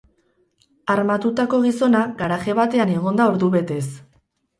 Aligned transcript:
Armatutako 0.93 1.59
gizona 1.65 2.01
garaje 2.21 2.55
batean 2.61 2.95
egon 2.95 3.21
da 3.21 3.29
ordubetez. 3.33 3.83